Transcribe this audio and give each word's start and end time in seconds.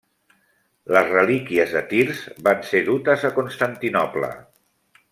Les 0.97 1.11
relíquies 1.15 1.75
de 1.77 1.85
Tirs 1.93 2.23
van 2.49 2.65
ser 2.73 2.83
dutes 2.91 3.29
a 3.31 3.35
Constantinoble. 3.39 4.35